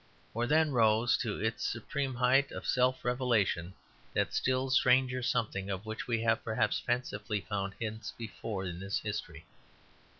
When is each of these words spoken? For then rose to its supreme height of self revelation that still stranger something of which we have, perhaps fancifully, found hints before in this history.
For 0.33 0.47
then 0.47 0.71
rose 0.71 1.15
to 1.17 1.39
its 1.39 1.63
supreme 1.63 2.15
height 2.15 2.51
of 2.51 2.65
self 2.65 3.05
revelation 3.05 3.75
that 4.15 4.33
still 4.33 4.71
stranger 4.71 5.21
something 5.21 5.69
of 5.69 5.85
which 5.85 6.07
we 6.07 6.21
have, 6.21 6.43
perhaps 6.43 6.79
fancifully, 6.79 7.41
found 7.41 7.75
hints 7.79 8.11
before 8.17 8.65
in 8.65 8.79
this 8.79 8.99
history. 9.01 9.45